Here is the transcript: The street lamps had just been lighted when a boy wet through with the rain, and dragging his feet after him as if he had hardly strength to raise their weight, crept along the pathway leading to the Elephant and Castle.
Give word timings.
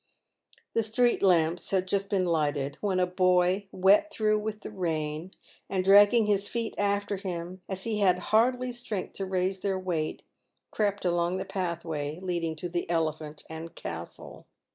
The 0.73 0.81
street 0.81 1.21
lamps 1.21 1.69
had 1.69 1.87
just 1.87 2.09
been 2.09 2.25
lighted 2.25 2.79
when 2.81 2.99
a 2.99 3.05
boy 3.05 3.67
wet 3.71 4.11
through 4.11 4.39
with 4.39 4.61
the 4.61 4.71
rain, 4.71 5.29
and 5.69 5.83
dragging 5.83 6.25
his 6.25 6.47
feet 6.47 6.73
after 6.75 7.17
him 7.17 7.61
as 7.69 7.81
if 7.81 7.83
he 7.83 7.99
had 7.99 8.17
hardly 8.33 8.71
strength 8.71 9.13
to 9.17 9.27
raise 9.27 9.59
their 9.59 9.77
weight, 9.77 10.23
crept 10.71 11.05
along 11.05 11.37
the 11.37 11.45
pathway 11.45 12.17
leading 12.19 12.55
to 12.55 12.67
the 12.67 12.89
Elephant 12.89 13.43
and 13.47 13.75
Castle. 13.75 14.47